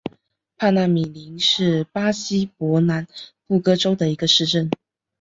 [0.57, 3.05] 帕纳米林是巴西伯南
[3.45, 4.71] 布哥州的一个市镇。